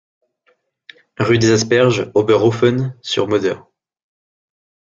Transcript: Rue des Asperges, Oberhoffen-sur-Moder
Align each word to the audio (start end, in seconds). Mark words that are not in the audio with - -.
Rue 1.19 1.37
des 1.37 1.51
Asperges, 1.51 2.09
Oberhoffen-sur-Moder 2.15 3.61